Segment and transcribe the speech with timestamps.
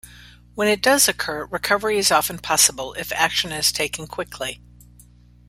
[0.55, 4.59] When it does occur, recovery is often possible if action is taken quickly.